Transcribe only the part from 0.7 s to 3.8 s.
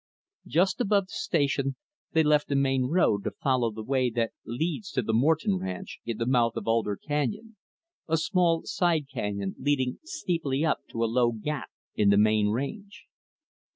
above the Station, they left the main road to follow